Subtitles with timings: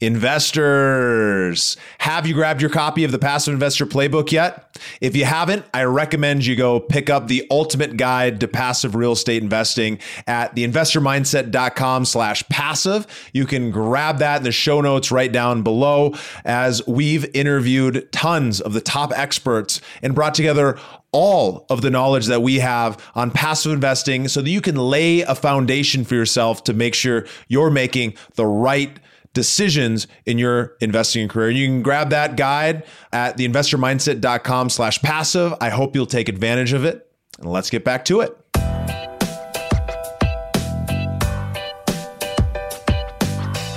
[0.00, 4.78] Investors, have you grabbed your copy of the Passive Investor Playbook yet?
[5.02, 9.12] If you haven't, I recommend you go pick up the ultimate guide to passive real
[9.12, 13.06] estate investing at theinvestormindset.com slash passive.
[13.34, 16.14] You can grab that in the show notes right down below
[16.46, 20.78] as we've interviewed tons of the top experts and brought together
[21.12, 25.20] all of the knowledge that we have on passive investing so that you can lay
[25.20, 28.98] a foundation for yourself to make sure you're making the right
[29.32, 31.50] decisions in your investing career.
[31.50, 35.54] You can grab that guide at theinvestormindset.com slash passive.
[35.60, 37.10] I hope you'll take advantage of it.
[37.38, 38.36] And let's get back to it.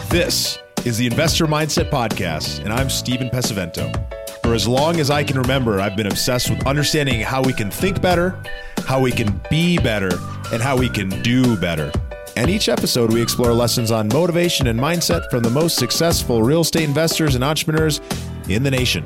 [0.10, 3.92] This is the Investor Mindset Podcast, and I'm Stephen Pesavento.
[4.44, 7.72] For as long as I can remember, I've been obsessed with understanding how we can
[7.72, 8.40] think better,
[8.86, 10.12] how we can be better,
[10.52, 11.92] and how we can do better.
[12.36, 16.62] And each episode, we explore lessons on motivation and mindset from the most successful real
[16.62, 18.02] estate investors and entrepreneurs
[18.50, 19.06] in the nation.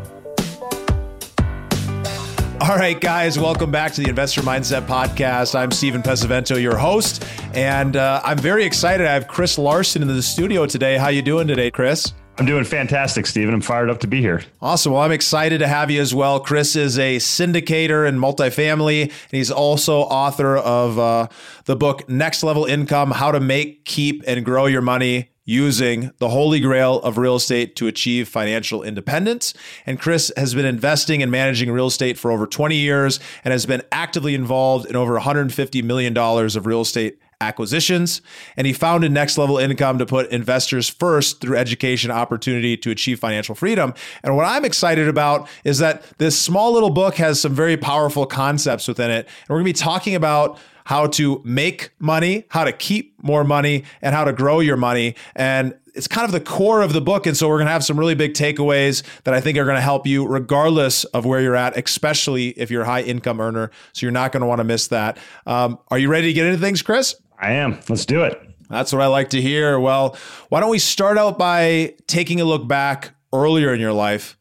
[2.61, 5.55] All right, guys, welcome back to the Investor Mindset Podcast.
[5.55, 9.05] I'm Stephen Pesavento, your host, and uh, I'm very excited.
[9.05, 10.97] I have Chris Larson in the studio today.
[10.97, 12.13] How you doing today, Chris?
[12.39, 13.51] I'm doing fantastic, Stephen.
[13.53, 14.43] I'm fired up to be here.
[14.61, 14.93] Awesome.
[14.93, 16.39] Well, I'm excited to have you as well.
[16.39, 21.27] Chris is a syndicator in multifamily, and he's also author of uh,
[21.65, 26.29] the book Next Level Income How to Make, Keep, and Grow Your Money using the
[26.29, 29.55] holy grail of real estate to achieve financial independence.
[29.87, 33.65] And Chris has been investing and managing real estate for over 20 years and has
[33.65, 38.21] been actively involved in over $150 million of real estate acquisitions.
[38.55, 43.19] And he founded Next Level Income to put investors first through education opportunity to achieve
[43.19, 43.93] financial freedom.
[44.23, 48.25] And what I'm excited about is that this small little book has some very powerful
[48.25, 49.25] concepts within it.
[49.25, 53.43] And we're going to be talking about how to make money, how to keep more
[53.43, 55.15] money, and how to grow your money.
[55.35, 57.25] And it's kind of the core of the book.
[57.25, 59.75] And so we're going to have some really big takeaways that I think are going
[59.75, 63.69] to help you regardless of where you're at, especially if you're a high income earner.
[63.91, 65.17] So you're not going to want to miss that.
[65.45, 67.15] Um, are you ready to get into things, Chris?
[67.39, 67.79] I am.
[67.89, 68.41] Let's do it.
[68.69, 69.79] That's what I like to hear.
[69.79, 70.17] Well,
[70.49, 74.37] why don't we start out by taking a look back earlier in your life?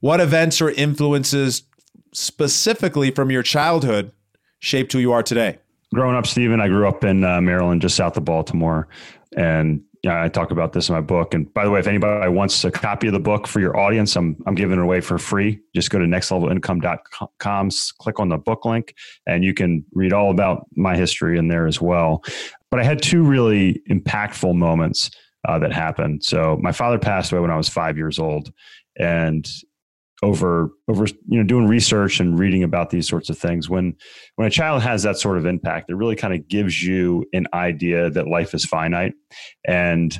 [0.00, 1.62] What events or influences
[2.12, 4.12] specifically from your childhood
[4.58, 5.58] shaped who you are today?
[5.94, 8.88] Growing up, Stephen, I grew up in uh, Maryland, just south of Baltimore.
[9.36, 11.34] And yeah, I talk about this in my book.
[11.34, 14.16] And by the way, if anybody wants a copy of the book for your audience,
[14.16, 15.60] I'm I'm giving it away for free.
[15.74, 18.94] Just go to nextlevelincome.com, click on the book link,
[19.26, 22.24] and you can read all about my history in there as well.
[22.70, 25.10] But I had two really impactful moments
[25.46, 26.24] uh, that happened.
[26.24, 28.52] So my father passed away when I was five years old,
[28.98, 29.46] and
[30.22, 33.68] over over you know doing research and reading about these sorts of things.
[33.68, 33.96] When
[34.36, 37.46] when a child has that sort of impact it really kind of gives you an
[37.54, 39.14] idea that life is finite.
[39.66, 40.18] And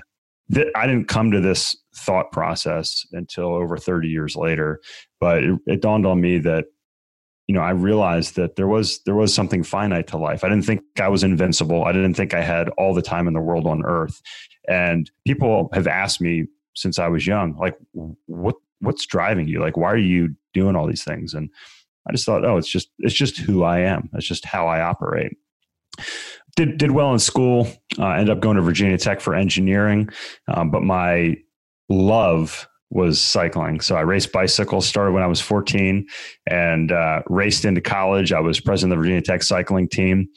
[0.51, 4.81] that i didn't come to this thought process until over 30 years later
[5.21, 6.67] but it, it dawned on me that
[7.47, 10.45] you know i realized that there was there was something finite to life.
[10.45, 11.85] I didn't think i was invincible.
[11.85, 14.21] I didn't think i had all the time in the world on earth.
[14.69, 17.77] And people have asked me since i was young like
[18.27, 19.61] what what's driving you?
[19.61, 21.35] Like, why are you doing all these things?
[21.35, 21.51] And
[22.09, 24.11] I just thought, oh, it's just it's just who I am.
[24.15, 25.37] It's just how I operate.
[26.57, 27.69] Did did well in school.
[27.99, 30.09] Uh, ended up going to Virginia Tech for engineering,
[30.49, 31.37] um, but my
[31.89, 33.81] love was cycling.
[33.81, 34.87] So I raced bicycles.
[34.87, 36.07] Started when I was 14,
[36.49, 38.33] and uh, raced into college.
[38.33, 40.29] I was president of the Virginia Tech cycling team,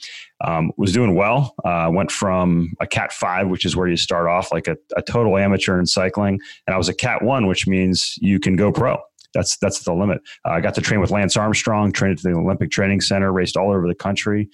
[0.46, 1.56] um, was doing well.
[1.66, 5.02] Uh, went from a Cat Five, which is where you start off, like a, a
[5.02, 8.72] total amateur in cycling, and I was a Cat One, which means you can go
[8.72, 9.00] pro.
[9.34, 10.22] That's that's the limit.
[10.46, 13.58] Uh, I got to train with Lance Armstrong, trained at the Olympic Training Center, raced
[13.58, 14.50] all over the country.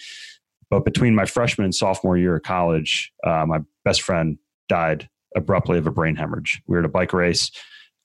[0.70, 4.38] But between my freshman and sophomore year of college, uh, my best friend
[4.70, 6.62] died abruptly of a brain hemorrhage.
[6.68, 7.52] We were at a bike race,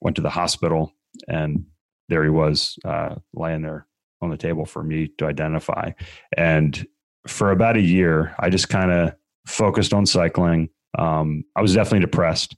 [0.04, 0.92] went to the hospital,
[1.26, 1.65] and
[2.09, 3.88] there he was, uh, laying there
[4.20, 5.91] on the table for me to identify.
[6.37, 6.87] And
[7.26, 9.14] for about a year, I just kind of
[9.47, 10.69] focused on cycling.
[10.98, 12.56] Um, I was definitely depressed,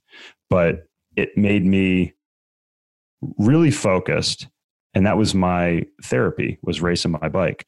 [0.49, 2.13] but it made me
[3.39, 4.47] really focused.
[4.93, 7.65] And that was my therapy was racing my bike.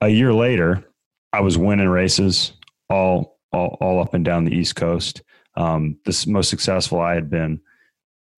[0.00, 0.84] A year later,
[1.32, 2.52] I was winning races
[2.88, 5.22] all, all, all up and down the East Coast.
[5.56, 7.60] Um, this most successful I had been.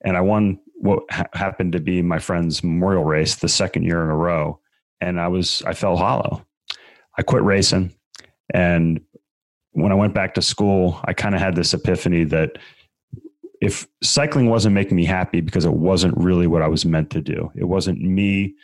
[0.02, 4.02] And I won what ha- happened to be my friend's memorial race the second year
[4.02, 4.58] in a row.
[5.00, 6.44] And I was, I fell hollow.
[7.18, 7.94] I quit racing.
[8.52, 9.00] And
[9.72, 12.58] when I went back to school, I kind of had this epiphany that
[13.60, 17.20] if cycling wasn't making me happy because it wasn't really what I was meant to
[17.20, 18.54] do, it wasn't me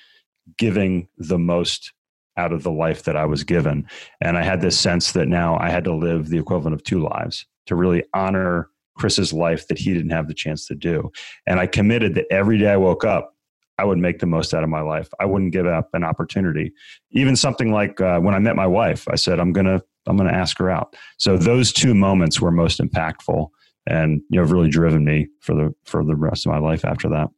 [0.56, 1.92] giving the most
[2.38, 3.86] out of the life that I was given.
[4.20, 7.02] And I had this sense that now I had to live the equivalent of two
[7.02, 11.10] lives to really honor Chris's life that he didn't have the chance to do.
[11.46, 13.34] And I committed that every day I woke up,
[13.78, 15.08] I would make the most out of my life.
[15.20, 16.72] I wouldn't give up an opportunity.
[17.10, 20.24] Even something like uh, when I met my wife, I said, I'm to, I'm to
[20.24, 20.96] ask her out.
[21.18, 23.48] So those two moments were most impactful
[23.86, 26.84] and, you know, have really driven me for the, for the rest of my life
[26.84, 27.28] after that.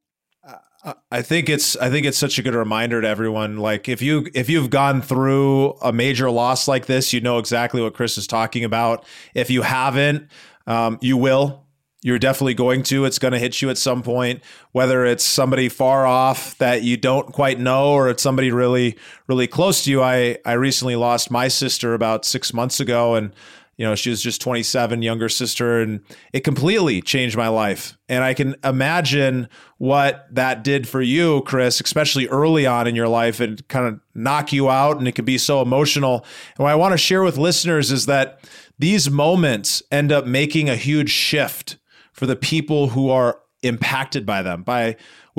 [1.11, 3.59] I think it's I think it's such a good reminder to everyone.
[3.59, 7.83] Like if you if you've gone through a major loss like this, you know exactly
[7.83, 9.05] what Chris is talking about.
[9.35, 10.29] If you haven't,
[10.69, 11.65] um, you will.
[12.05, 13.07] You're definitely going to.
[13.07, 16.97] It's going to hit you at some point, whether it's somebody far off that you
[16.97, 20.01] don't quite know, or it's somebody really, really close to you.
[20.01, 23.35] I I recently lost my sister about six months ago, and
[23.79, 26.01] you know she was just 27 younger sister and
[26.33, 29.49] it completely changed my life and i can imagine
[29.79, 34.01] what that did for you chris especially early on in your life and kind of
[34.15, 36.25] knock you out and it can be so emotional
[36.57, 38.41] and what i want to share with listeners is that
[38.79, 41.79] these moments end up making a huge shift
[42.13, 44.97] for the people who are impacted by them by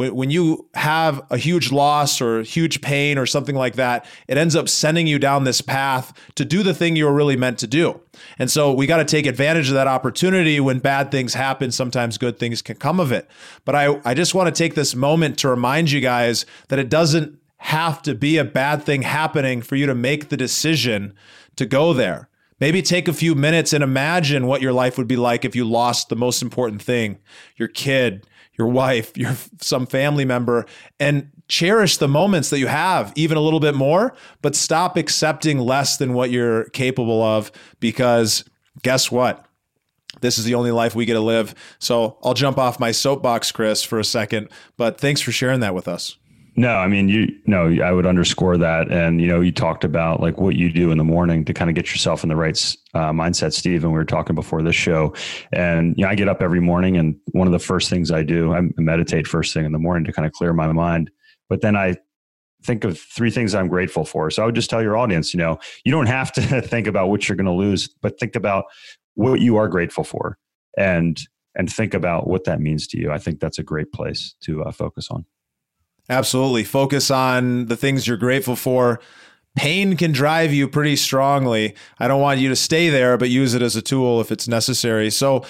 [0.08, 4.56] when you have a huge loss or huge pain or something like that, it ends
[4.56, 7.68] up sending you down this path to do the thing you were really meant to
[7.68, 8.00] do.
[8.38, 11.72] And so we got to take advantage of that opportunity when bad things happen.
[11.72, 13.30] Sometimes good things can come of it.
[13.66, 16.90] But I, I just want to take this moment to remind you guys that it
[16.90, 21.14] doesn't have to be a bad thing happening for you to make the decision
[21.58, 22.30] to go there.
[22.60, 25.66] Maybe take a few minutes and imagine what your life would be like if you
[25.66, 27.20] lost the most important thing
[27.56, 28.26] your kid,
[28.58, 30.66] your wife, your some family member
[31.00, 35.58] and cherish the moments that you have even a little bit more, but stop accepting
[35.58, 38.46] less than what you're capable of because
[38.84, 39.46] guess what?
[40.22, 41.56] This is the only life we get to live.
[41.80, 45.74] So I'll jump off my soapbox, Chris, for a second, but thanks for sharing that
[45.74, 46.18] with us.
[46.60, 48.92] No, I mean, you no, I would underscore that.
[48.92, 51.70] And, you know, you talked about like what you do in the morning to kind
[51.70, 52.54] of get yourself in the right
[52.94, 53.86] uh, mindset, Steve.
[53.86, 55.14] And we were talking before this show.
[55.54, 58.24] And, you know, I get up every morning and one of the first things I
[58.24, 61.10] do, I meditate first thing in the morning to kind of clear my mind.
[61.48, 61.96] But then I
[62.66, 64.30] think of three things I'm grateful for.
[64.30, 67.08] So I would just tell your audience, you know, you don't have to think about
[67.08, 68.66] what you're going to lose, but think about
[69.14, 70.38] what you are grateful for
[70.78, 71.22] and
[71.56, 73.14] and think about what that means to you.
[73.14, 75.26] I think that's a great place to uh, focus on.
[76.10, 76.64] Absolutely.
[76.64, 79.00] Focus on the things you're grateful for.
[79.56, 81.76] Pain can drive you pretty strongly.
[82.00, 84.48] I don't want you to stay there, but use it as a tool if it's
[84.48, 85.10] necessary.
[85.10, 85.46] So,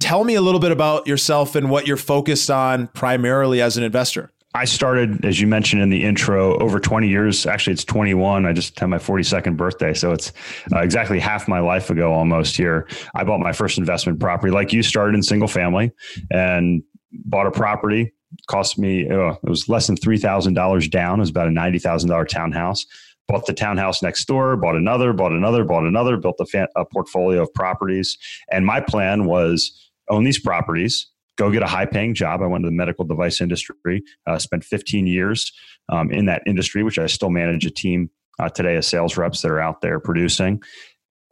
[0.00, 3.84] tell me a little bit about yourself and what you're focused on primarily as an
[3.84, 4.30] investor.
[4.54, 7.46] I started, as you mentioned in the intro, over 20 years.
[7.46, 8.44] Actually, it's 21.
[8.44, 9.94] I just had my 42nd birthday.
[9.94, 10.32] So it's
[10.74, 12.86] uh, exactly half my life ago almost here.
[13.14, 15.90] I bought my first investment property, like you started in single family
[16.30, 16.82] and
[17.12, 18.12] bought a property
[18.46, 21.18] cost me uh, it was less than three thousand dollars down.
[21.18, 22.84] It was about a ninety thousand dollar townhouse.
[23.28, 24.56] Bought the townhouse next door.
[24.56, 25.12] Bought another.
[25.12, 25.64] Bought another.
[25.64, 26.16] Bought another.
[26.16, 28.18] Built a, fan, a portfolio of properties.
[28.50, 31.08] And my plan was own these properties.
[31.38, 32.42] Go get a high paying job.
[32.42, 34.02] I went to the medical device industry.
[34.26, 35.52] Uh, spent 15 years
[35.88, 39.42] um, in that industry, which I still manage a team uh, today of sales reps
[39.42, 40.62] that are out there producing.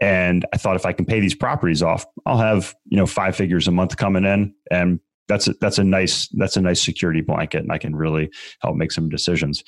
[0.00, 3.36] And I thought if I can pay these properties off, I'll have you know five
[3.36, 5.00] figures a month coming in, and
[5.30, 8.30] that's a, that's a nice that's a nice security blanket and I can really
[8.60, 9.62] help make some decisions.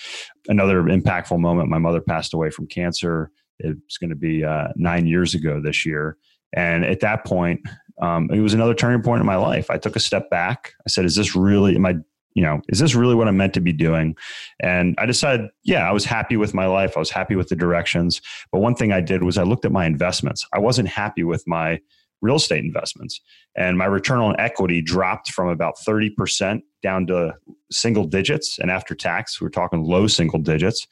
[0.49, 3.31] Another impactful moment my mother passed away from cancer.
[3.61, 6.17] It's going to be uh, nine years ago this year,
[6.53, 7.61] and at that point,
[8.01, 9.71] um, it was another turning point in my life.
[9.71, 10.73] I took a step back.
[10.85, 11.95] I said, "Is this really am I
[12.35, 14.17] you know, is this really what I'm meant to be doing?
[14.61, 16.97] And I decided, yeah, I was happy with my life.
[16.97, 18.23] I was happy with the directions.
[18.51, 20.47] But one thing I did was I looked at my investments.
[20.53, 21.81] I wasn't happy with my
[22.23, 23.21] real estate investments.
[23.57, 27.35] And my return on equity dropped from about 30% down to
[27.71, 28.59] single digits.
[28.59, 30.87] And after tax, we're talking low single digits.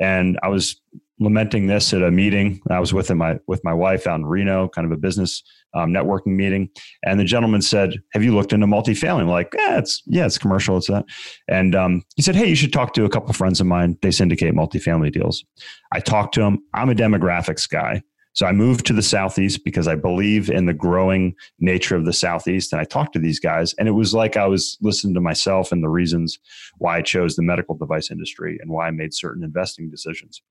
[0.00, 0.80] And I was
[1.20, 4.68] lamenting this at a meeting I was with my with my wife out in Reno,
[4.68, 5.42] kind of a business
[5.74, 6.68] um, networking meeting.
[7.04, 10.38] And the gentleman said, "Have you looked into multifamily?" I'm like, "Yeah, it's yeah, it's
[10.38, 10.76] commercial.
[10.76, 11.04] It's that."
[11.48, 13.96] And um, he said, "Hey, you should talk to a couple friends of mine.
[14.02, 15.44] They syndicate multifamily deals."
[15.92, 16.58] I talked to him.
[16.74, 18.02] I'm a demographics guy.
[18.34, 22.12] So I moved to the Southeast because I believe in the growing nature of the
[22.12, 22.72] Southeast.
[22.72, 25.72] And I talked to these guys, and it was like I was listening to myself
[25.72, 26.38] and the reasons
[26.78, 30.42] why I chose the medical device industry and why I made certain investing decisions.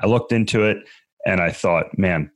[0.00, 0.78] I looked into it
[1.26, 2.30] and I thought, man,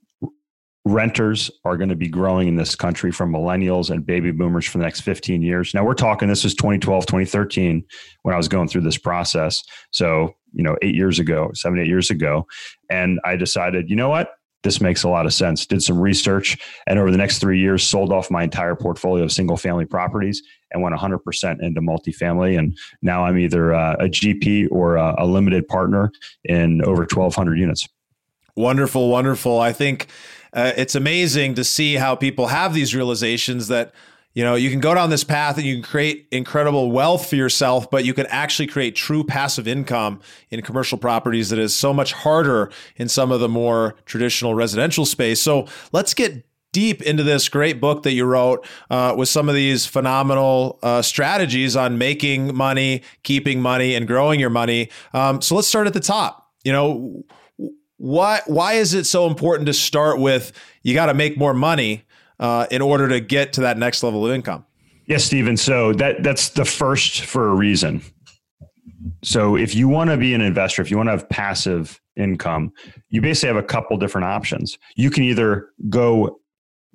[0.84, 4.78] renters are going to be growing in this country from millennials and baby boomers for
[4.78, 5.74] the next 15 years.
[5.74, 7.84] Now we're talking, this was 2012, 2013
[8.22, 9.64] when I was going through this process.
[9.90, 12.46] So, you know, eight years ago, seven, eight years ago.
[12.88, 14.30] And I decided, you know what?
[14.66, 15.64] This makes a lot of sense.
[15.64, 16.58] Did some research
[16.88, 20.42] and over the next three years sold off my entire portfolio of single family properties
[20.72, 22.58] and went 100% into multifamily.
[22.58, 26.10] And now I'm either a, a GP or a, a limited partner
[26.42, 27.88] in over 1,200 units.
[28.56, 29.60] Wonderful, wonderful.
[29.60, 30.08] I think
[30.52, 33.94] uh, it's amazing to see how people have these realizations that
[34.36, 37.36] you know, you can go down this path and you can create incredible wealth for
[37.36, 41.94] yourself, but you can actually create true passive income in commercial properties that is so
[41.94, 45.40] much harder in some of the more traditional residential space.
[45.40, 49.54] So let's get deep into this great book that you wrote uh, with some of
[49.54, 54.90] these phenomenal uh, strategies on making money, keeping money, and growing your money.
[55.14, 56.50] Um, so let's start at the top.
[56.62, 57.24] You know,
[57.96, 60.52] why why is it so important to start with
[60.82, 62.04] you got to make more money
[62.38, 64.64] uh, in order to get to that next level of income.
[65.06, 65.56] Yes, Stephen.
[65.56, 68.02] So that that's the first for a reason.
[69.22, 72.72] So if you want to be an investor, if you want to have passive income,
[73.08, 74.78] you basically have a couple different options.
[74.96, 76.40] You can either go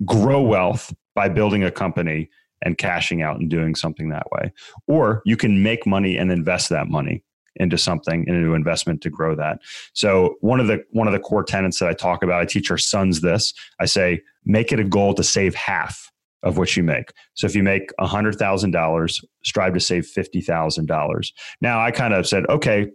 [0.05, 2.29] grow wealth by building a company
[2.63, 4.51] and cashing out and doing something that way,
[4.87, 7.23] or you can make money and invest that money
[7.57, 9.59] into something into investment to grow that
[9.91, 12.71] so one of the one of the core tenets that i talk about i teach
[12.71, 16.11] our sons this i say make it a goal to save half
[16.43, 17.11] of what you make.
[17.35, 21.31] So if you make $100000 strive to save $50000
[21.61, 22.87] now i kind of said okay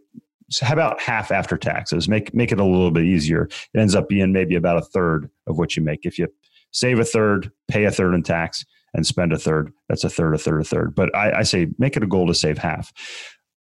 [0.50, 2.08] so how about half after taxes?
[2.08, 3.48] Make make it a little bit easier.
[3.74, 6.06] It ends up being maybe about a third of what you make.
[6.06, 6.28] If you
[6.72, 10.34] save a third pay a third in tax and spend a third that's a third
[10.34, 10.94] a third a third.
[10.94, 12.92] But I, I say make it a goal to save half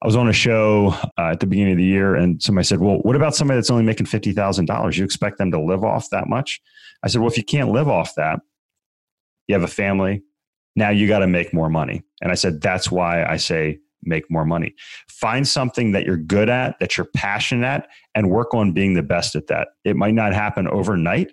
[0.02, 2.80] I was on a show uh, at the beginning of the year, and somebody said,
[2.80, 4.96] "Well, what about somebody that's only making fifty thousand dollars?
[4.96, 6.60] You expect them to live off that much?"
[7.02, 8.40] I said, "Well, if you can't live off that,
[9.46, 10.22] you have a family.
[10.76, 14.30] Now you got to make more money." And I said, "That's why I say make
[14.30, 14.74] more money.
[15.08, 19.02] Find something that you're good at, that you're passionate at, and work on being the
[19.02, 19.68] best at that.
[19.84, 21.32] It might not happen overnight,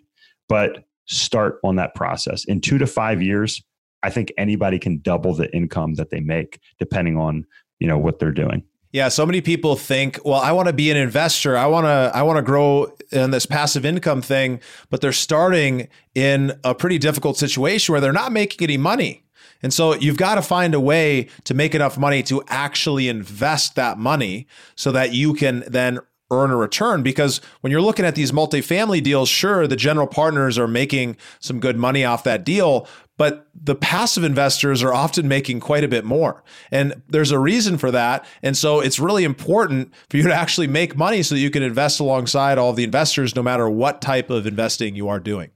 [0.49, 2.43] but start on that process.
[2.45, 3.63] In two to five years,
[4.03, 7.45] I think anybody can double the income that they make, depending on
[7.79, 8.63] you know what they're doing.
[8.91, 11.57] Yeah so many people think well i want to be an investor.
[11.57, 15.87] I want to i want to grow in this passive income thing but they're starting
[16.15, 19.23] in a pretty difficult situation where they're not making any money.
[19.63, 23.75] And so you've got to find a way to make enough money to actually invest
[23.75, 27.03] that money so that you can then earn a return.
[27.03, 31.59] Because when you're looking at these multifamily deals, sure, the general partners are making some
[31.59, 32.87] good money off that deal,
[33.17, 36.43] but the passive investors are often making quite a bit more.
[36.71, 38.25] And there's a reason for that.
[38.43, 41.63] And so it's really important for you to actually make money so that you can
[41.63, 45.49] invest alongside all the investors, no matter what type of investing you are doing.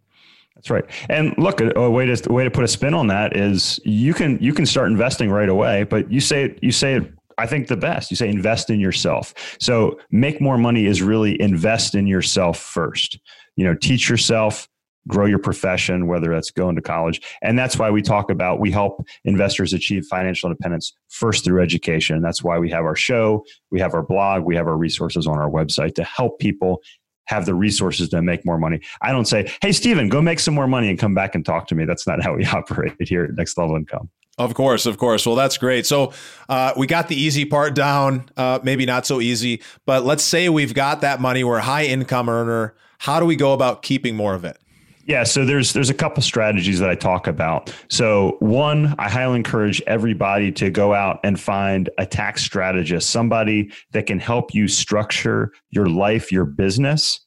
[0.55, 0.85] That's right.
[1.09, 4.13] And look, a way to a way to put a spin on that is you
[4.13, 7.67] can you can start investing right away, but you say you say it I think
[7.67, 8.11] the best.
[8.11, 9.33] You say invest in yourself.
[9.59, 13.19] So make more money is really invest in yourself first.
[13.55, 14.69] You know, teach yourself,
[15.07, 17.21] grow your profession, whether that's going to college.
[17.41, 22.21] And that's why we talk about we help investors achieve financial independence first through education.
[22.21, 25.37] That's why we have our show, we have our blog, we have our resources on
[25.37, 26.81] our website to help people
[27.25, 28.81] have the resources to make more money.
[29.01, 31.67] I don't say, hey, Stephen, go make some more money and come back and talk
[31.67, 31.85] to me.
[31.85, 34.09] That's not how we operate here at Next Level Income.
[34.37, 35.25] Of course, of course.
[35.25, 35.85] Well, that's great.
[35.85, 36.13] So
[36.49, 40.49] uh, we got the easy part down, uh, maybe not so easy, but let's say
[40.49, 41.43] we've got that money.
[41.43, 42.75] We're a high income earner.
[42.99, 44.57] How do we go about keeping more of it?
[45.05, 47.73] Yeah, so there's there's a couple strategies that I talk about.
[47.89, 53.71] So one, I highly encourage everybody to go out and find a tax strategist, somebody
[53.91, 57.19] that can help you structure your life, your business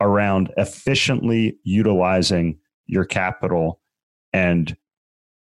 [0.00, 3.80] around efficiently utilizing your capital
[4.32, 4.76] and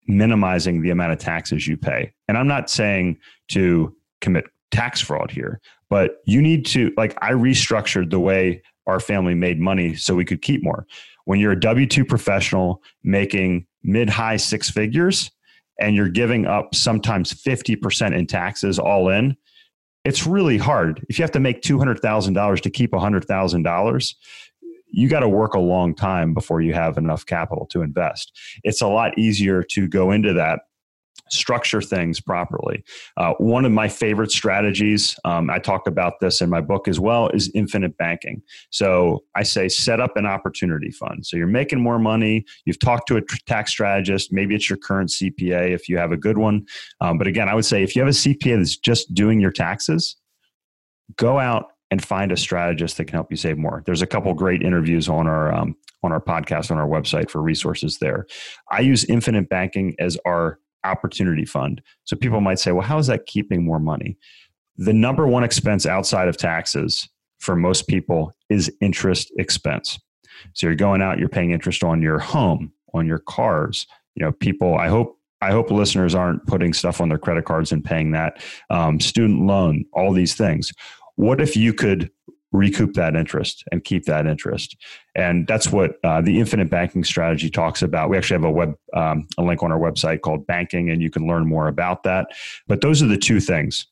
[0.07, 2.13] minimizing the amount of taxes you pay.
[2.29, 3.19] And I'm not saying
[3.49, 9.01] to commit tax fraud here, but you need to like I restructured the way our
[9.01, 10.87] family made money so we could keep more
[11.31, 15.31] when you're a W 2 professional making mid high six figures
[15.79, 19.37] and you're giving up sometimes 50% in taxes all in,
[20.05, 21.07] it's really hard.
[21.09, 24.15] If you have to make $200,000 to keep $100,000,
[24.89, 28.37] you got to work a long time before you have enough capital to invest.
[28.65, 30.63] It's a lot easier to go into that
[31.33, 32.85] structure things properly.
[33.17, 36.99] Uh, one of my favorite strategies, um, I talk about this in my book as
[36.99, 38.43] well, is infinite banking.
[38.71, 41.25] So I say set up an opportunity fund.
[41.27, 42.45] So you're making more money.
[42.65, 44.33] You've talked to a tax strategist.
[44.33, 46.67] Maybe it's your current CPA if you have a good one.
[47.01, 49.53] Um, but again, I would say if you have a CPA that's just doing your
[49.53, 50.17] taxes,
[51.17, 53.83] go out and find a strategist that can help you save more.
[53.85, 57.43] There's a couple great interviews on our um, on our podcast on our website for
[57.43, 58.27] resources there.
[58.71, 61.81] I use infinite banking as our opportunity fund.
[62.05, 64.17] So people might say, well, how is that keeping more money?
[64.77, 67.09] The number one expense outside of taxes
[67.39, 69.99] for most people is interest expense.
[70.55, 73.87] So you're going out, you're paying interest on your home, on your cars.
[74.15, 77.73] You know, people, I hope I hope listeners aren't putting stuff on their credit cards
[77.73, 78.43] and paying that.
[78.69, 80.71] Um, student loan, all these things.
[81.17, 82.11] What if you could
[82.53, 84.77] recoup that interest and keep that interest.
[85.15, 88.11] And that's what uh, the infinite banking strategy talks about.
[88.11, 91.11] We actually have a web um, a link on our website called Banking, and you
[91.11, 92.29] can learn more about that.
[92.67, 93.87] But those are the two things: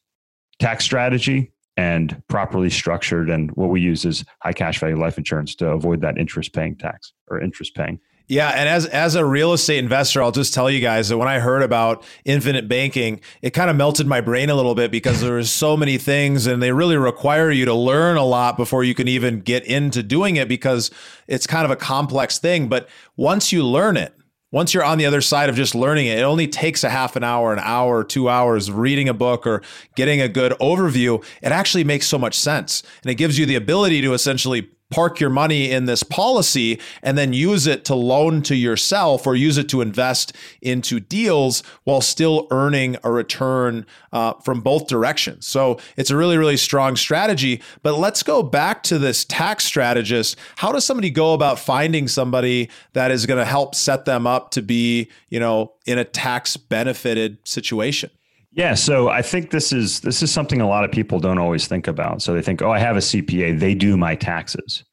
[0.59, 3.31] tax strategy and properly structured.
[3.31, 6.77] And what we use is high cash value life insurance to avoid that interest paying
[6.77, 8.01] tax or interest paying.
[8.29, 11.29] Yeah, and as as a real estate investor, I'll just tell you guys that when
[11.29, 15.23] I heard about infinite banking, it kind of melted my brain a little bit because
[15.23, 18.95] there's so many things and they really require you to learn a lot before you
[18.95, 20.91] can even get into doing it because
[21.27, 24.15] it's kind of a complex thing, but once you learn it,
[24.51, 27.17] once you're on the other side of just learning it, it only takes a half
[27.17, 29.63] an hour, an hour, two hours reading a book or
[29.95, 31.23] getting a good overview.
[31.43, 32.83] It actually makes so much sense.
[33.03, 37.19] And it gives you the ability to essentially park your money in this policy and
[37.19, 42.01] then use it to loan to yourself or use it to invest into deals while
[42.01, 45.47] still earning a return uh, from both directions.
[45.47, 47.63] So it's a really, really strong strategy.
[47.83, 50.37] But let's go back to this tax strategist.
[50.57, 54.51] How does somebody go about finding somebody that is going to help set them up
[54.53, 58.11] to be, you know, in a tax benefited situation?
[58.53, 61.67] Yeah, so I think this is this is something a lot of people don't always
[61.67, 62.23] think about.
[62.23, 64.85] So they think, "Oh, I have a CPA; they do my taxes."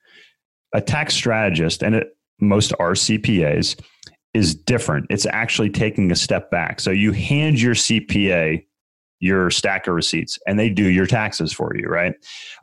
[0.73, 3.79] A tax strategist, and it, most are CPAs,
[4.33, 5.07] is different.
[5.09, 6.81] It's actually taking a step back.
[6.81, 8.65] So you hand your CPA
[9.19, 12.13] your stack of receipts, and they do your taxes for you, right?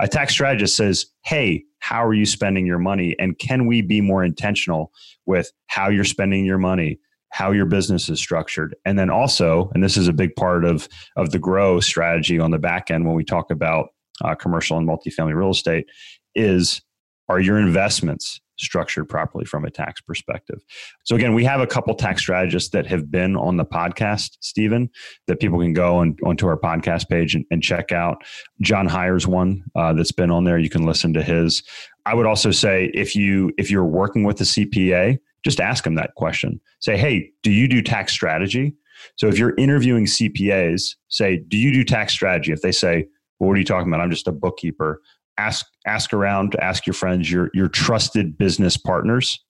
[0.01, 4.01] A tax strategist says, "Hey, how are you spending your money, and can we be
[4.01, 4.93] more intentional
[5.27, 6.99] with how you're spending your money?"
[7.33, 8.77] How your business is structured.
[8.85, 12.51] And then also and this is a big part of of the grow strategy on
[12.51, 13.89] the back end when we talk about
[14.23, 15.87] uh, commercial and multifamily real estate
[16.35, 16.83] is
[17.29, 20.61] are your investments structured properly from a tax perspective?
[21.05, 24.91] So again we have a couple tax strategists that have been on the podcast stephen
[25.27, 28.23] that people can go on onto our podcast page and, and check out.
[28.61, 30.59] John hires one uh, that's been on there.
[30.59, 31.63] You can listen to his.
[32.05, 35.95] I would also say if you if you're working with a cpa just ask them
[35.97, 36.61] that question.
[36.81, 38.75] Say, hey, do you do tax strategy?
[39.17, 42.53] So if you're interviewing CPAs, say, do you do tax strategy?
[42.53, 43.07] If they say,
[43.39, 44.01] well, what are you talking about?
[44.01, 45.01] I'm just a bookkeeper.
[45.39, 49.43] Ask ask around, ask your friends, your your trusted business partners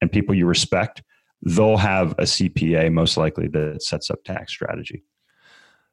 [0.00, 1.02] and people you respect.
[1.42, 5.04] They'll have a CPA most likely that sets up tax strategy.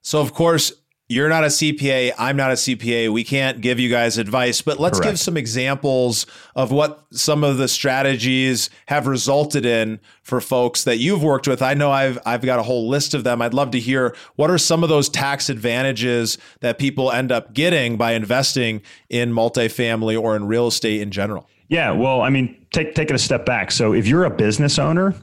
[0.02, 0.74] So of course,
[1.14, 2.12] you're not a CPA.
[2.18, 3.14] I'm not a CPA.
[3.14, 5.12] We can't give you guys advice, but let's Correct.
[5.14, 10.98] give some examples of what some of the strategies have resulted in for folks that
[10.98, 11.62] you've worked with.
[11.62, 13.42] I know I've I've got a whole list of them.
[13.44, 17.54] I'd love to hear what are some of those tax advantages that people end up
[17.54, 21.48] getting by investing in multifamily or in real estate in general.
[21.70, 23.72] Yeah, well, I mean, take take it a step back.
[23.72, 25.14] So if you're a business owner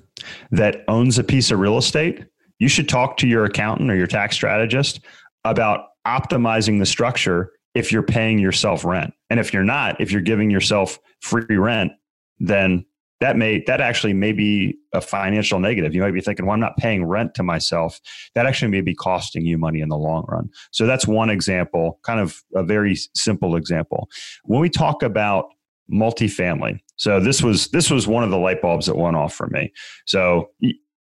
[0.53, 2.24] that owns a piece of real estate,
[2.61, 5.00] you should talk to your accountant or your tax strategist
[5.44, 9.12] about optimizing the structure if you're paying yourself rent.
[9.29, 11.92] And if you're not, if you're giving yourself free rent,
[12.38, 12.85] then
[13.20, 15.94] that may that actually may be a financial negative.
[15.94, 18.00] You might be thinking, well, I'm not paying rent to myself.
[18.35, 20.48] That actually may be costing you money in the long run.
[20.72, 24.09] So that's one example, kind of a very simple example.
[24.44, 25.46] When we talk about
[25.92, 29.48] multifamily, so this was this was one of the light bulbs that went off for
[29.48, 29.70] me.
[30.07, 30.50] So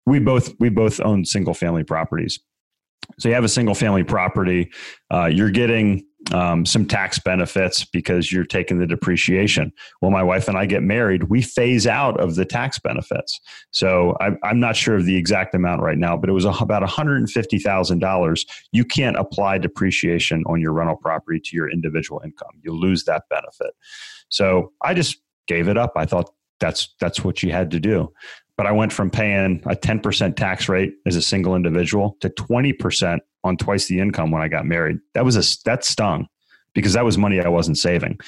[0.04, 2.38] we both we both own single family properties.
[3.18, 4.70] So you have a single family property,
[5.12, 9.72] uh, you're getting um, some tax benefits because you're taking the depreciation.
[10.00, 13.40] Well, my wife and I get married, we phase out of the tax benefits.
[13.70, 16.82] So I, I'm not sure of the exact amount right now, but it was about
[16.82, 18.46] $150,000.
[18.72, 22.60] You can't apply depreciation on your rental property to your individual income.
[22.62, 23.74] You lose that benefit.
[24.28, 25.92] So I just gave it up.
[25.96, 28.12] I thought that's that's what you had to do
[28.60, 33.20] but I went from paying a 10% tax rate as a single individual to 20%
[33.42, 34.98] on twice the income when I got married.
[35.14, 36.26] That was a that stung
[36.74, 38.20] because that was money I wasn't saving.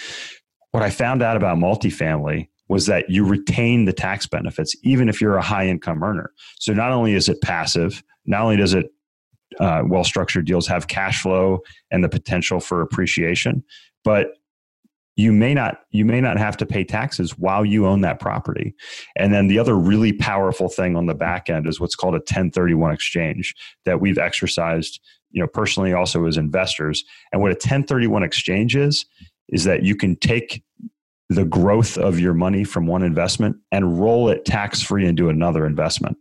[0.71, 5.21] What I found out about multifamily was that you retain the tax benefits even if
[5.21, 6.33] you're a high income earner.
[6.59, 8.87] So not only is it passive, not only does it
[9.61, 13.63] uh, well structured deals have cash flow and the potential for appreciation,
[14.03, 14.29] but
[15.17, 18.75] you may not you may not have to pay taxes while you own that property.
[19.17, 22.19] And then the other really powerful thing on the back end is what's called a
[22.19, 27.05] 1031 exchange that we've exercised you know personally also as investors.
[27.33, 29.05] And what a 1031 exchange is
[29.49, 30.63] is that you can take
[31.29, 35.67] the growth of your money from one investment and roll it tax free into another
[35.67, 36.17] investment.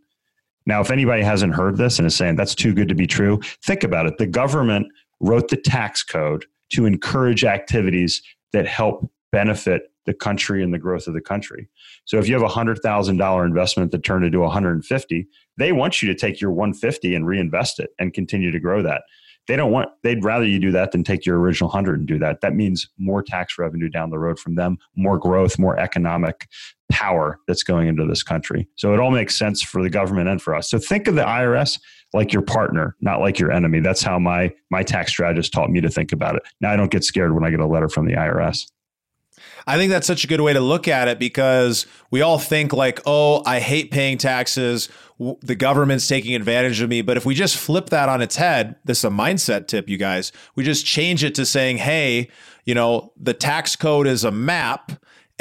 [0.66, 3.40] Now if anybody hasn't heard this and is saying that's too good to be true
[3.64, 4.18] think about it.
[4.18, 4.86] The government
[5.20, 11.06] wrote the tax code to encourage activities that help benefit the country and the growth
[11.06, 11.68] of the country.
[12.04, 16.02] So if you have a hundred thousand dollar investment that turned into 150, they want
[16.02, 19.02] you to take your 150 and reinvest it and continue to grow that.
[19.48, 22.18] they don't want they'd rather you do that than take your original 100 and do
[22.18, 26.48] that that means more tax revenue down the road from them more growth more economic
[26.90, 30.40] power that's going into this country so it all makes sense for the government and
[30.40, 31.78] for us so think of the irs
[32.12, 35.80] like your partner not like your enemy that's how my my tax strategist taught me
[35.80, 38.06] to think about it now i don't get scared when i get a letter from
[38.06, 38.66] the irs
[39.66, 42.72] I think that's such a good way to look at it because we all think
[42.72, 44.88] like, oh, I hate paying taxes.
[45.18, 47.02] The government's taking advantage of me.
[47.02, 49.98] But if we just flip that on its head, this is a mindset tip, you
[49.98, 50.32] guys.
[50.56, 52.28] We just change it to saying, hey,
[52.64, 54.92] you know, the tax code is a map.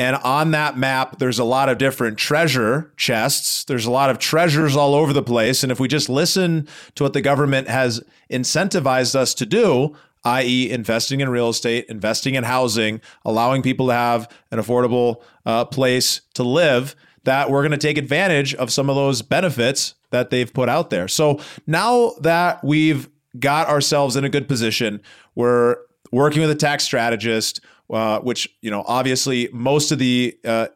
[0.02, 3.64] And on that map, there's a lot of different treasure chests.
[3.66, 5.62] There's a lot of treasures all over the place.
[5.62, 10.72] And if we just listen to what the government has incentivized us to do, i.e.,
[10.72, 16.22] investing in real estate, investing in housing, allowing people to have an affordable uh, place
[16.34, 20.52] to live, that we're going to take advantage of some of those benefits that they've
[20.52, 21.08] put out there.
[21.08, 25.00] So now that we've got ourselves in a good position,
[25.36, 25.76] we're
[26.12, 27.62] working with a tax strategist,
[27.92, 30.68] uh, which, you know, obviously most of the uh,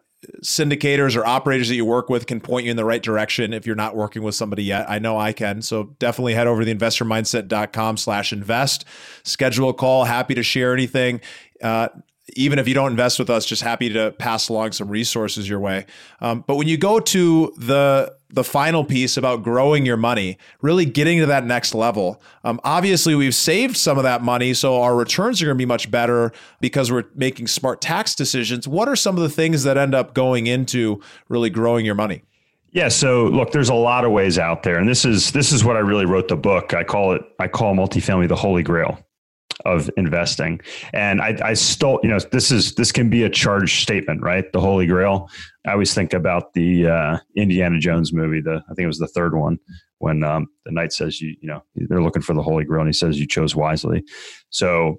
[0.43, 3.65] syndicators or operators that you work with can point you in the right direction if
[3.65, 4.89] you're not working with somebody yet.
[4.89, 5.61] I know I can.
[5.61, 8.85] So definitely head over to the investormindset.com slash invest.
[9.23, 10.05] Schedule a call.
[10.05, 11.21] Happy to share anything.
[11.61, 11.89] Uh,
[12.33, 15.59] even if you don't invest with us, just happy to pass along some resources your
[15.59, 15.85] way.
[16.21, 20.83] Um, but when you go to the the final piece about growing your money, really
[20.83, 24.95] getting to that next level, um, obviously we've saved some of that money, so our
[24.95, 28.67] returns are going to be much better because we're making smart tax decisions.
[28.67, 32.23] What are some of the things that end up going into really growing your money?
[32.71, 35.63] Yeah, so look, there's a lot of ways out there, and this is this is
[35.63, 36.73] what I really wrote the book.
[36.73, 39.04] I call it I call multifamily the holy grail
[39.63, 40.59] of investing.
[40.93, 44.51] And I, I stole, you know, this is this can be a charged statement, right?
[44.51, 45.29] The Holy Grail.
[45.65, 48.41] I always think about the uh, Indiana Jones movie.
[48.41, 49.59] The I think it was the third one
[49.99, 52.89] when um, the knight says you, you know, they're looking for the Holy Grail, and
[52.89, 54.03] he says you chose wisely.
[54.49, 54.97] So,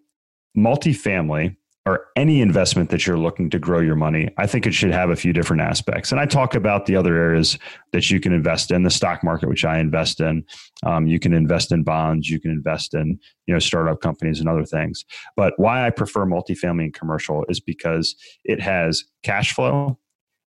[0.56, 4.90] multifamily or any investment that you're looking to grow your money, I think it should
[4.90, 6.10] have a few different aspects.
[6.10, 7.58] And I talk about the other areas
[7.92, 10.44] that you can invest in the stock market, which I invest in.
[10.84, 14.48] Um, you can invest in bonds, you can invest in you know startup companies and
[14.48, 15.04] other things.
[15.36, 19.98] But why I prefer multifamily and commercial is because it has cash flow,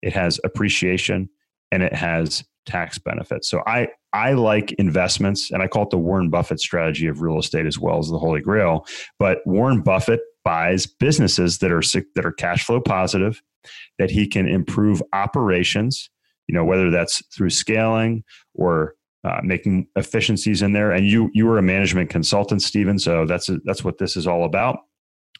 [0.04, 1.30] it has appreciation,
[1.72, 3.50] and it has tax benefits.
[3.50, 7.40] So I I like investments, and I call it the Warren Buffett strategy of real
[7.40, 8.86] estate as well as the Holy Grail.
[9.18, 11.82] But Warren Buffett buys businesses that are
[12.16, 13.42] that are cash flow positive,
[14.00, 16.10] that he can improve operations.
[16.48, 20.92] You know whether that's through scaling or uh, making efficiencies in there.
[20.92, 24.28] And you you were a management consultant, Stephen, so that's a, that's what this is
[24.28, 24.80] all about.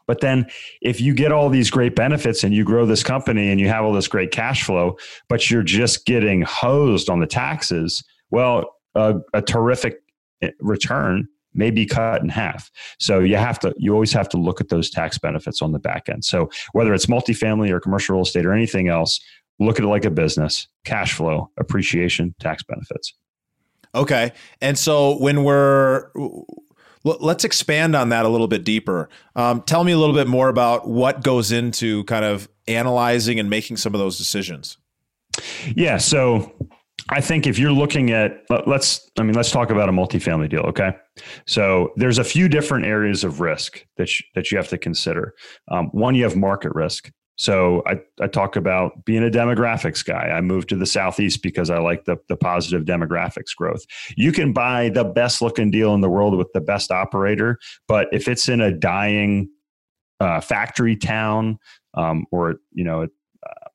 [0.08, 0.48] But then
[0.82, 3.86] if you get all these great benefits and you grow this company and you have
[3.86, 4.98] all this great cash flow,
[5.30, 10.02] but you're just getting hosed on the taxes, well, a, a terrific
[10.42, 12.70] eh, return may be cut in half.
[13.00, 15.80] So you have to you always have to look at those tax benefits on the
[15.80, 16.26] back end.
[16.26, 19.20] So whether it's multifamily or commercial real estate or anything else,
[19.60, 23.14] look at it like a business, cash flow, appreciation, tax benefits.
[23.96, 24.32] Okay.
[24.62, 26.10] And so when we're
[27.04, 29.10] let's expand on that a little bit deeper.
[29.36, 33.50] Um, tell me a little bit more about what goes into kind of analyzing and
[33.50, 34.78] making some of those decisions.
[35.76, 35.98] Yeah.
[35.98, 36.54] So
[37.10, 40.62] I think if you're looking at let's I mean let's talk about a multifamily deal,
[40.62, 40.96] okay?
[41.46, 45.34] So there's a few different areas of risk that you, that you have to consider.
[45.70, 47.12] Um, one, you have market risk.
[47.36, 50.30] So I, I talk about being a demographics guy.
[50.30, 53.82] I moved to the southeast because I like the, the positive demographics growth.
[54.16, 58.08] You can buy the best looking deal in the world with the best operator, but
[58.12, 59.50] if it's in a dying
[60.20, 61.58] uh, factory town
[61.96, 63.08] um, or you know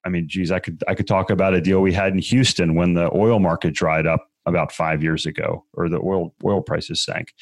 [0.05, 2.75] I mean, geez, I could I could talk about a deal we had in Houston
[2.75, 7.05] when the oil market dried up about five years ago, or the oil oil prices
[7.05, 7.35] sank.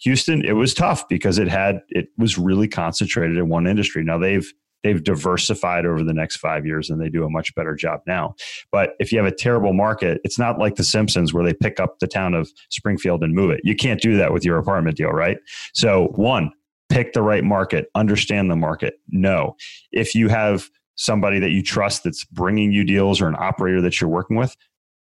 [0.00, 4.04] Houston, it was tough because it had it was really concentrated in one industry.
[4.04, 7.74] Now they've they've diversified over the next five years and they do a much better
[7.74, 8.34] job now.
[8.70, 11.78] But if you have a terrible market, it's not like The Simpsons where they pick
[11.78, 13.60] up the town of Springfield and move it.
[13.64, 15.38] You can't do that with your apartment deal, right?
[15.72, 16.52] So one,
[16.88, 18.94] pick the right market, understand the market.
[19.08, 19.56] No,
[19.92, 24.00] if you have somebody that you trust that's bringing you deals or an operator that
[24.00, 24.56] you're working with,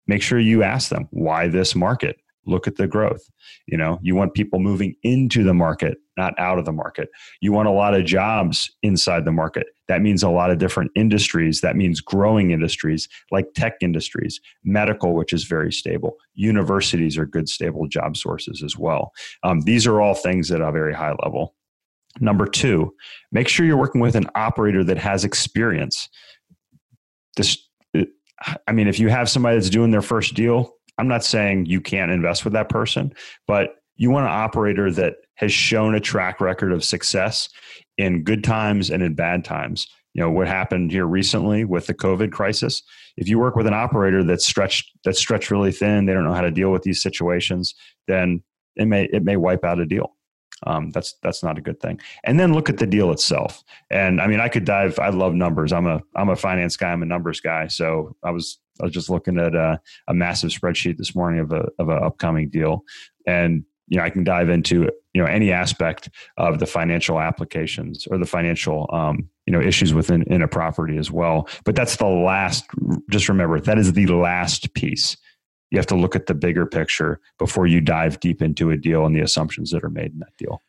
[0.07, 2.17] make sure you ask them why this market.
[2.47, 3.21] Look at the growth.
[3.67, 7.09] You know, you want people moving into the market, not out of the market.
[7.39, 9.67] You want a lot of jobs inside the market.
[9.87, 11.61] That means a lot of different industries.
[11.61, 16.15] That means growing industries like tech industries, medical, which is very stable.
[16.33, 19.11] Universities are good, stable job sources as well.
[19.43, 21.53] Um, these are all things at a very high level.
[22.19, 22.93] Number two,
[23.31, 26.09] make sure you're working with an operator that has experience.
[27.37, 27.57] This,
[28.67, 31.79] I mean, if you have somebody that's doing their first deal, I'm not saying you
[31.79, 33.13] can't invest with that person,
[33.47, 37.49] but you want an operator that has shown a track record of success
[37.97, 39.87] in good times and in bad times.
[40.13, 42.83] You know what happened here recently with the COVID crisis.
[43.15, 46.33] If you work with an operator that's stretched that's stretched really thin, they don't know
[46.33, 47.73] how to deal with these situations,
[48.07, 48.43] then
[48.75, 50.15] it may it may wipe out a deal.
[50.65, 51.99] Um, that's that's not a good thing.
[52.23, 53.63] And then look at the deal itself.
[53.89, 54.99] And I mean, I could dive.
[54.99, 55.73] I love numbers.
[55.73, 56.91] I'm a I'm a finance guy.
[56.91, 57.67] I'm a numbers guy.
[57.67, 61.51] So I was I was just looking at a, a massive spreadsheet this morning of
[61.51, 62.83] a of an upcoming deal,
[63.25, 68.07] and you know I can dive into you know any aspect of the financial applications
[68.07, 71.47] or the financial um, you know issues within in a property as well.
[71.65, 72.65] But that's the last.
[73.09, 75.17] Just remember that is the last piece.
[75.71, 79.05] You have to look at the bigger picture before you dive deep into a deal
[79.05, 80.61] and the assumptions that are made in that deal.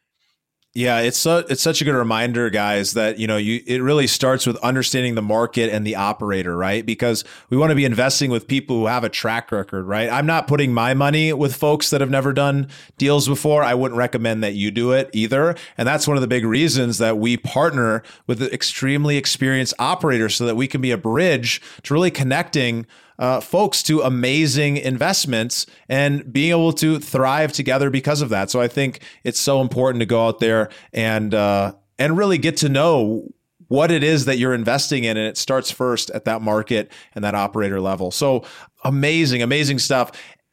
[0.75, 4.07] Yeah, it's so, it's such a good reminder, guys, that you know you it really
[4.07, 6.85] starts with understanding the market and the operator, right?
[6.87, 10.09] Because we want to be investing with people who have a track record, right?
[10.09, 13.63] I'm not putting my money with folks that have never done deals before.
[13.63, 16.97] I wouldn't recommend that you do it either, and that's one of the big reasons
[16.97, 21.93] that we partner with extremely experienced operators so that we can be a bridge to
[21.93, 22.87] really connecting
[23.19, 28.51] uh, folks to amazing investments and being able to thrive together because of that.
[28.51, 32.57] So I think it's so important to go out there and uh, and really get
[32.59, 33.33] to know
[33.69, 37.25] what it is that you're investing in and it starts first at that market and
[37.25, 38.45] that operator level so
[38.85, 40.13] amazing amazing stuff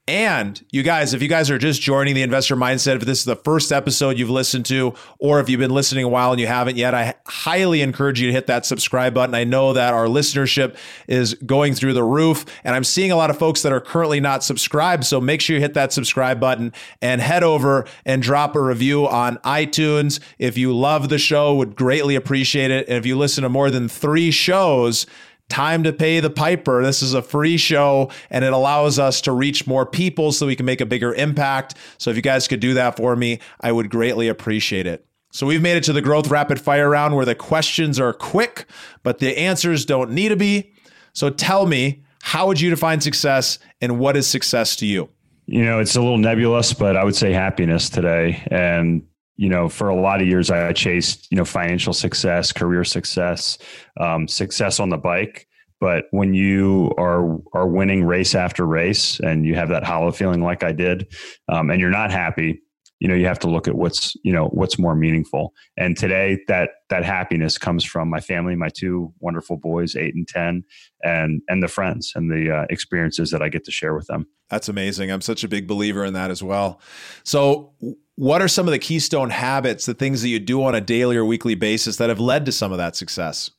[0.09, 3.25] and you guys, if you guys are just joining the investor mindset, if this is
[3.25, 6.47] the first episode you've listened to, or if you've been listening a while and you
[6.47, 9.35] haven't yet, I highly encourage you to hit that subscribe button.
[9.35, 10.75] I know that our listenership
[11.07, 14.19] is going through the roof, and I'm seeing a lot of folks that are currently
[14.19, 15.05] not subscribed.
[15.05, 19.07] So make sure you hit that subscribe button and head over and drop a review
[19.07, 20.19] on iTunes.
[20.39, 22.87] If you love the show, would greatly appreciate it.
[22.87, 25.05] And if you listen to more than three shows,
[25.49, 26.83] time to pay the piper.
[26.83, 30.55] This is a free show and it allows us to reach more people so we
[30.55, 31.75] can make a bigger impact.
[31.97, 35.05] So if you guys could do that for me, I would greatly appreciate it.
[35.31, 38.65] So we've made it to the growth rapid fire round where the questions are quick,
[39.03, 40.73] but the answers don't need to be.
[41.13, 45.09] So tell me, how would you define success and what is success to you?
[45.45, 48.43] You know, it's a little nebulous, but I would say happiness today.
[48.51, 49.03] And
[49.39, 53.57] you know, for a lot of years, I chased, you know, financial success, career success,
[53.97, 55.47] um, success on the bike.
[55.79, 60.43] But when you are are winning race after race, and you have that hollow feeling
[60.43, 61.07] like I did,
[61.47, 62.61] um, and you're not happy,
[62.99, 65.53] you know, you have to look at what's you know what's more meaningful.
[65.77, 70.27] And today, that that happiness comes from my family, my two wonderful boys, eight and
[70.27, 70.63] ten,
[71.03, 74.27] and and the friends and the uh, experiences that I get to share with them.
[74.49, 75.11] That's amazing.
[75.11, 76.81] I'm such a big believer in that as well.
[77.23, 77.73] So
[78.15, 81.15] what are some of the keystone habits, the things that you do on a daily
[81.15, 83.51] or weekly basis that have led to some of that success?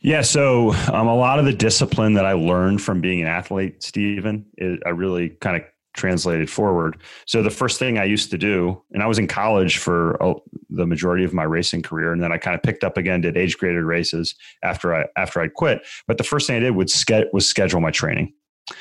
[0.00, 3.82] Yeah, so um, a lot of the discipline that I learned from being an athlete,
[3.82, 5.62] Stephen, is, I really kind of
[5.96, 7.02] translated forward.
[7.26, 10.34] So the first thing I used to do, and I was in college for uh,
[10.70, 13.36] the majority of my racing career, and then I kind of picked up again, did
[13.36, 15.80] age graded races after I after I quit.
[16.06, 18.32] But the first thing I did was, ske- was schedule my training.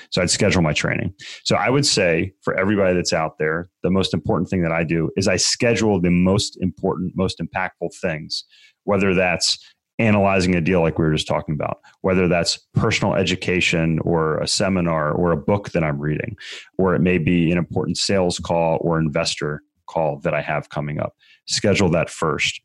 [0.09, 1.13] So I'd schedule my training.
[1.43, 4.83] So I would say for everybody that's out there, the most important thing that I
[4.83, 8.45] do is I schedule the most important, most impactful things,
[8.85, 9.59] whether that's
[9.99, 14.47] analyzing a deal like we were just talking about, whether that's personal education or a
[14.47, 16.35] seminar or a book that I'm reading,
[16.77, 20.99] or it may be an important sales call or investor call that I have coming
[20.99, 21.15] up.
[21.47, 22.59] Schedule that first.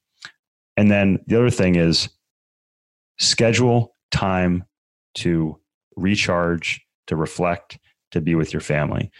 [0.76, 2.08] And then the other thing is
[3.18, 4.64] schedule time
[5.14, 5.58] to
[5.96, 7.78] recharge to reflect,
[8.12, 9.10] to be with your family.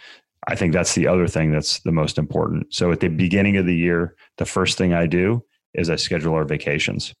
[0.47, 2.73] I think that's the other thing that's the most important.
[2.73, 5.43] So at the beginning of the year, the first thing I do
[5.73, 7.13] is I schedule our vacations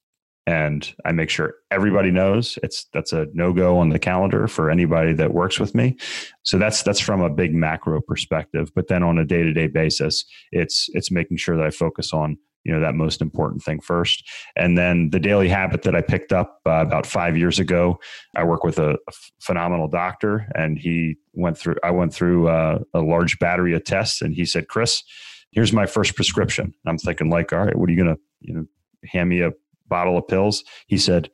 [0.47, 5.13] and I make sure everybody knows it's that's a no-go on the calendar for anybody
[5.13, 5.97] that works with me.
[6.43, 10.89] So that's that's from a big macro perspective, but then on a day-to-day basis, it's
[10.93, 14.23] it's making sure that I focus on you know that most important thing first.
[14.55, 17.99] And then the daily habit that i picked up uh, about five years ago
[18.35, 22.79] i work with a, a, phenomenal doctor and he went through i went through uh,
[22.93, 25.03] a large battery of tests and he said chris
[25.51, 26.73] here's my first prescription.
[26.85, 28.65] I'm thinking like all right what are you to you know
[29.05, 29.51] hand me a
[29.91, 31.29] bottle of pills he said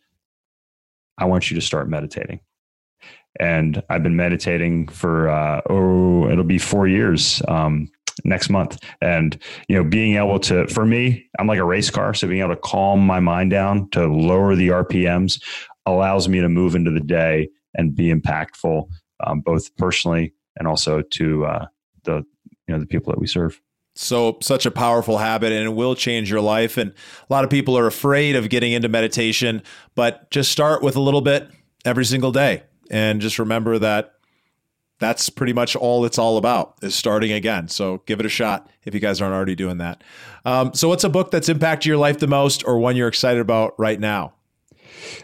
[1.17, 2.39] i want you to start meditating
[3.39, 7.89] and i've been meditating for uh, oh it'll be four years um,
[8.23, 8.77] next month.
[9.01, 12.13] And, you know, being able to, for me, I'm like a race car.
[12.13, 15.41] So being able to calm my mind down to lower the RPMs
[15.85, 18.87] allows me to move into the day and be impactful,
[19.25, 21.65] um, both personally and also to uh,
[22.03, 22.23] the,
[22.67, 23.59] you know, the people that we serve.
[23.97, 26.77] So, such a powerful habit and it will change your life.
[26.77, 29.63] And a lot of people are afraid of getting into meditation,
[29.95, 31.49] but just start with a little bit
[31.83, 32.63] every single day.
[32.91, 34.13] And just remember that
[34.99, 37.67] that's pretty much all it's all about is starting again.
[37.67, 40.03] So give it a shot if you guys aren't already doing that.
[40.45, 43.41] Um, so, what's a book that's impacted your life the most, or one you're excited
[43.41, 44.33] about right now?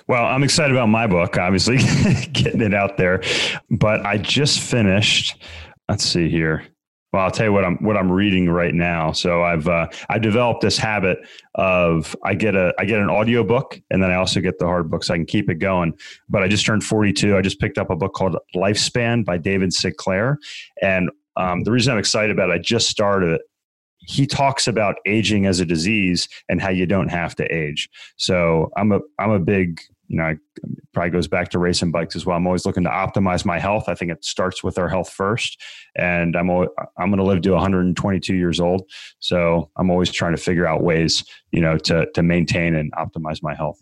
[0.07, 1.77] Well, I'm excited about my book, obviously,
[2.33, 3.21] getting it out there.
[3.69, 5.41] But I just finished.
[5.88, 6.65] Let's see here.
[7.13, 9.12] Well, I'll tell you what I'm what I'm reading right now.
[9.12, 11.19] So I've uh, I've developed this habit
[11.54, 14.65] of I get a I get an audio book and then I also get the
[14.65, 15.93] hard book so I can keep it going.
[16.28, 17.38] But I just turned 42.
[17.38, 20.39] I just picked up a book called Lifespan by David Sinclair,
[20.82, 23.41] and um, the reason I'm excited about it, I just started it.
[23.99, 27.89] He talks about aging as a disease and how you don't have to age.
[28.17, 29.82] So I'm a I'm a big
[30.13, 30.38] you know,
[30.93, 32.38] probably goes back to racing bikes as well.
[32.38, 33.89] I'm always looking to optimize my health.
[33.89, 35.60] I think it starts with our health first,
[35.95, 38.88] and I'm I'm going to live to 122 years old.
[39.17, 43.41] So I'm always trying to figure out ways, you know, to to maintain and optimize
[43.41, 43.82] my health.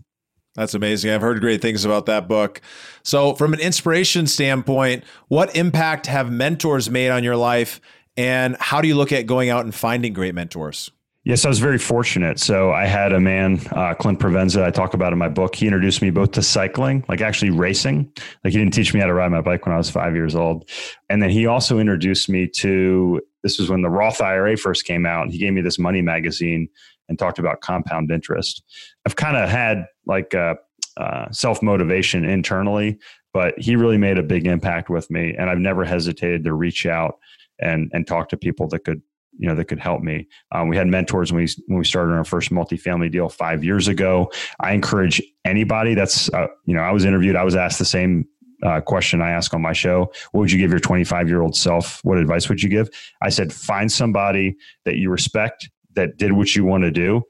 [0.55, 1.11] That's amazing.
[1.11, 2.61] I've heard great things about that book.
[3.03, 7.81] So, from an inspiration standpoint, what impact have mentors made on your life,
[8.15, 10.91] and how do you look at going out and finding great mentors?
[11.23, 12.39] Yes, I was very fortunate.
[12.39, 15.53] So I had a man, uh, Clint Provenza, I talk about in my book.
[15.55, 18.11] He introduced me both to cycling, like actually racing.
[18.43, 20.33] Like he didn't teach me how to ride my bike when I was five years
[20.33, 20.67] old.
[21.09, 25.05] And then he also introduced me to this was when the Roth IRA first came
[25.05, 25.23] out.
[25.23, 26.67] And he gave me this money magazine
[27.07, 28.63] and talked about compound interest.
[29.05, 30.55] I've kind of had like uh,
[30.97, 32.97] uh, self motivation internally,
[33.31, 35.35] but he really made a big impact with me.
[35.37, 37.19] And I've never hesitated to reach out
[37.59, 39.03] and and talk to people that could
[39.37, 40.27] you know that could help me.
[40.51, 43.87] Um, we had mentors when we when we started our first multifamily deal five years
[43.87, 44.31] ago.
[44.59, 47.35] I encourage anybody that's uh, you know I was interviewed.
[47.35, 48.25] I was asked the same
[48.63, 50.11] uh, question I ask on my show.
[50.31, 51.99] What would you give your 25 year old self?
[52.03, 52.89] What advice would you give?
[53.21, 57.23] I said find somebody that you respect that did what you want to do,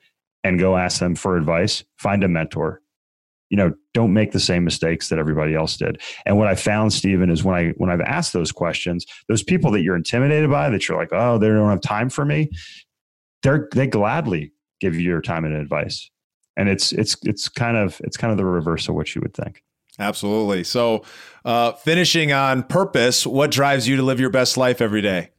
[0.44, 1.84] and go ask them for advice.
[1.98, 2.81] Find a mentor
[3.52, 6.02] you know don't make the same mistakes that everybody else did.
[6.26, 9.70] And what i found stephen is when i when i've asked those questions those people
[9.72, 12.50] that you're intimidated by that you're like oh they don't have time for me
[13.44, 16.10] they're they gladly give you your time and advice.
[16.58, 19.34] And it's it's it's kind of it's kind of the reverse of what you would
[19.34, 19.64] think.
[20.00, 20.64] Absolutely.
[20.64, 21.04] So
[21.46, 25.30] uh finishing on purpose what drives you to live your best life every day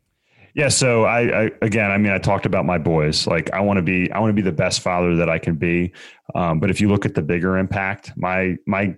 [0.54, 0.68] yeah.
[0.68, 3.26] So I, I, again, I mean, I talked about my boys.
[3.26, 5.56] Like I want to be, I want to be the best father that I can
[5.56, 5.92] be.
[6.34, 8.96] Um, but if you look at the bigger impact, my my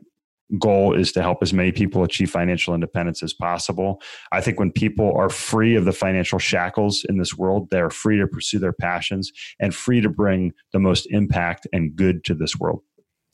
[0.58, 4.00] goal is to help as many people achieve financial independence as possible.
[4.30, 8.18] I think when people are free of the financial shackles in this world, they're free
[8.18, 12.56] to pursue their passions and free to bring the most impact and good to this
[12.56, 12.82] world.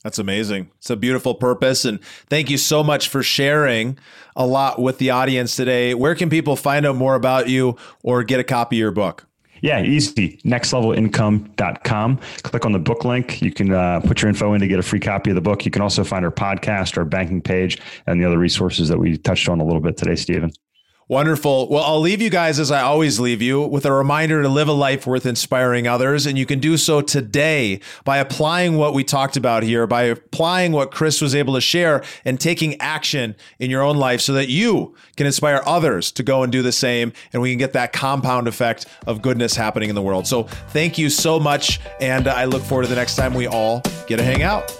[0.02, 0.70] That's amazing.
[0.78, 1.84] It's a beautiful purpose.
[1.84, 3.98] And thank you so much for sharing
[4.34, 5.92] a lot with the audience today.
[5.94, 9.26] Where can people find out more about you or get a copy of your book?
[9.62, 10.38] Yeah, easy.
[10.38, 12.20] Nextlevelincome.com.
[12.42, 13.42] Click on the book link.
[13.42, 15.66] You can uh, put your info in to get a free copy of the book.
[15.66, 19.18] You can also find our podcast, our banking page, and the other resources that we
[19.18, 20.50] touched on a little bit today, Stephen.
[21.10, 21.68] Wonderful.
[21.68, 24.68] Well, I'll leave you guys as I always leave you with a reminder to live
[24.68, 26.24] a life worth inspiring others.
[26.24, 30.70] And you can do so today by applying what we talked about here, by applying
[30.70, 34.50] what Chris was able to share and taking action in your own life so that
[34.50, 37.12] you can inspire others to go and do the same.
[37.32, 40.28] And we can get that compound effect of goodness happening in the world.
[40.28, 41.80] So thank you so much.
[42.00, 44.79] And I look forward to the next time we all get to hang out.